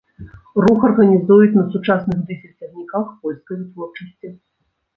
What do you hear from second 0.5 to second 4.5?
Рух арганізуюць на сучасных дызель-цягніках польскай вытворчасці.